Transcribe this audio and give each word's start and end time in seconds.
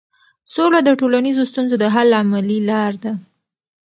سوله 0.53 0.79
د 0.83 0.89
ټولنیزو 0.99 1.43
ستونزو 1.51 1.75
د 1.79 1.85
حل 1.95 2.09
عملي 2.21 2.59
لار 2.69 2.93
ده. 3.03 3.13